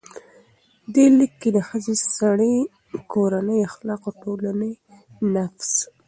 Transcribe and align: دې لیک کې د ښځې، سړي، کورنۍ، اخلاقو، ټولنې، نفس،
دې 0.93 1.05
لیک 1.17 1.33
کې 1.41 1.49
د 1.55 1.59
ښځې، 1.67 1.95
سړي، 2.17 2.55
کورنۍ، 3.11 3.59
اخلاقو، 3.69 4.09
ټولنې، 4.21 4.71
نفس، 5.33 5.71